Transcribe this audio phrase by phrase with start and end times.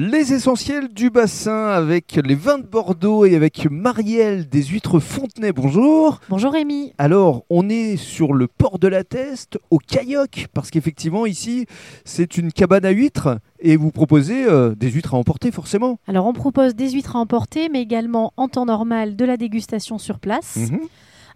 [0.00, 5.50] Les essentiels du bassin avec les vins de Bordeaux et avec Marielle des huîtres Fontenay.
[5.50, 6.20] Bonjour.
[6.28, 6.92] Bonjour Rémi.
[6.98, 11.66] Alors, on est sur le port de la Teste, au Cailloc, parce qu'effectivement, ici,
[12.04, 15.98] c'est une cabane à huîtres et vous proposez euh, des huîtres à emporter, forcément.
[16.06, 19.98] Alors, on propose des huîtres à emporter, mais également en temps normal de la dégustation
[19.98, 20.58] sur place.
[20.70, 20.78] Mhm.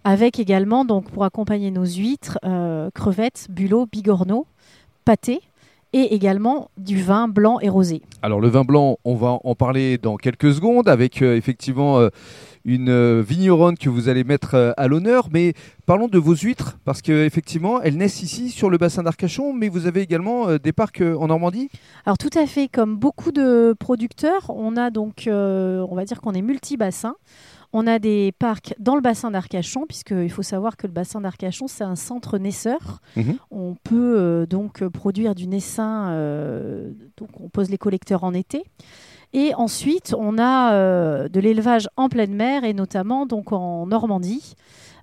[0.05, 4.47] Avec également, donc, pour accompagner nos huîtres, euh, crevettes, bulots, bigorneaux,
[5.03, 5.41] pâtés
[5.93, 8.01] et également du vin blanc et rosé.
[8.21, 12.09] Alors, le vin blanc, on va en parler dans quelques secondes avec euh, effectivement euh,
[12.65, 15.29] une euh, vigneronne que vous allez mettre à l'honneur.
[15.31, 15.53] Mais
[15.85, 19.85] parlons de vos huîtres, parce qu'effectivement, elles naissent ici sur le bassin d'Arcachon, mais vous
[19.85, 21.69] avez également des parcs en Normandie?
[22.05, 26.33] Alors tout à fait, comme beaucoup de producteurs, on a donc, on va dire qu'on
[26.33, 27.15] est multi-bassin.
[27.75, 31.67] On a des parcs dans le bassin d'Arcachon, puisqu'il faut savoir que le bassin d'Arcachon,
[31.67, 33.01] c'est un centre naisseur.
[33.15, 33.37] Mhm.
[33.49, 38.63] On peut euh, donc produire du naissin, euh, donc on pose les collecteurs en été.
[39.33, 44.55] Et ensuite, on a euh, de l'élevage en pleine mer, et notamment donc en Normandie,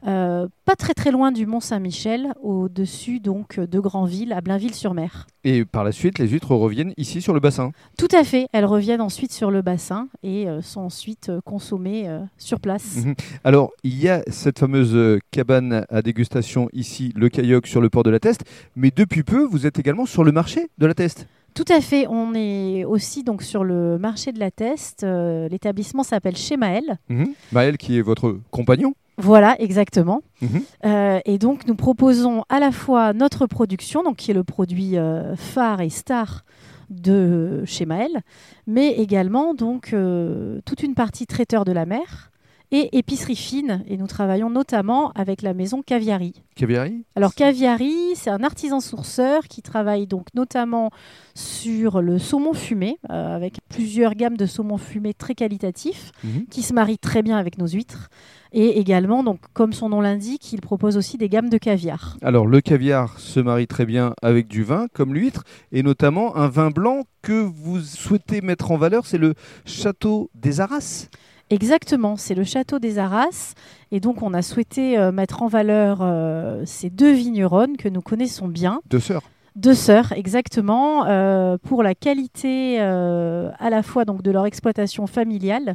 [0.06, 5.26] euh, pas très très loin du Mont Saint-Michel, au-dessus donc de Granville, à Blainville-sur-Mer.
[5.44, 7.72] Et par la suite, les huîtres reviennent ici sur le bassin.
[7.98, 12.20] Tout à fait, elles reviennent ensuite sur le bassin et euh, sont ensuite consommées euh,
[12.38, 13.04] sur place.
[13.04, 13.14] Mhm.
[13.44, 18.02] Alors, il y a cette fameuse cabane à dégustation ici, le Cailloc, sur le port
[18.02, 18.44] de la Teste,
[18.76, 21.26] mais depuis peu, vous êtes également sur le marché de la Teste.
[21.60, 25.04] Tout à fait, on est aussi donc sur le marché de la Teste.
[25.04, 26.96] Euh, L'établissement s'appelle Chez Maël.
[27.10, 27.34] Mhm.
[27.52, 28.94] Maël, qui est votre compagnon.
[29.18, 30.22] Voilà, exactement.
[30.40, 30.62] Mhm.
[30.86, 34.96] Euh, et donc, nous proposons à la fois notre production, donc qui est le produit
[34.96, 36.46] euh, phare et star
[36.88, 38.22] de chez Maël,
[38.66, 42.30] mais également donc euh, toute une partie traiteur de la mer
[42.72, 43.82] et épicerie fine.
[43.88, 46.34] Et nous travaillons notamment avec la maison Caviari.
[46.56, 50.90] Caviari Alors Caviari, c'est un artisan sourceur qui travaille donc notamment
[51.34, 56.46] sur le saumon fumé, euh, avec plusieurs gammes de saumon fumé très qualitatifs, Mhm.
[56.50, 58.08] qui se marient très bien avec nos huîtres.
[58.52, 62.16] Et également, donc, comme son nom l'indique, il propose aussi des gammes de caviar.
[62.20, 66.48] Alors, le caviar se marie très bien avec du vin, comme l'huître, et notamment un
[66.48, 71.06] vin blanc que vous souhaitez mettre en valeur, c'est le Château des Arras.
[71.50, 73.54] Exactement, c'est le château des Arras.
[73.90, 78.00] Et donc, on a souhaité euh, mettre en valeur euh, ces deux vigneronnes que nous
[78.00, 78.80] connaissons bien.
[78.88, 79.22] Deux sœurs.
[79.56, 85.74] Deux sœurs, exactement, euh, pour la qualité à la fois donc, de leur exploitation familiale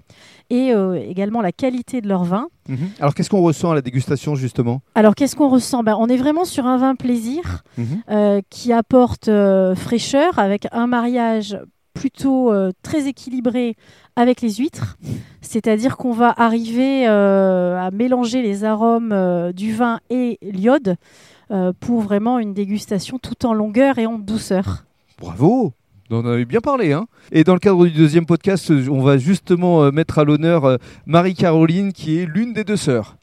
[0.50, 0.72] et
[1.10, 2.48] également la qualité de leur vin.
[2.70, 2.78] Mhm.
[3.02, 4.80] Alors, qu'est-ce qu'on ressent à la dégustation, justement?
[4.96, 5.84] Alors, qu'est-ce qu'on ressent?
[5.84, 8.42] Ben, On est vraiment sur un vin plaisir Mhm.
[8.50, 9.30] qui apporte
[9.76, 11.58] fraîcheur avec un mariage
[11.96, 13.76] plutôt euh, très équilibré
[14.16, 14.98] avec les huîtres.
[15.42, 20.98] C'est-à-dire qu'on va arriver euh, à mélanger les arômes euh, du vin et l'iode
[21.80, 24.86] pour vraiment une dégustation tout en longueur et en douceur.
[25.20, 25.74] Bravo
[26.12, 26.92] on en avait bien parlé.
[26.92, 30.78] Hein et dans le cadre du deuxième podcast, on va justement mettre à l'honneur
[31.08, 33.18] Marie-Caroline, qui est l'une des deux sœurs.